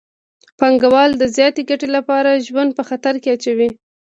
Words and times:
پانګوال 0.59 1.11
د 1.17 1.23
زیاتې 1.35 1.61
ګټې 1.69 1.87
لپاره 1.95 2.41
ژوند 2.47 2.69
په 2.77 2.83
خطر 2.89 3.13
کې 3.21 3.29
اچوي 3.35 3.69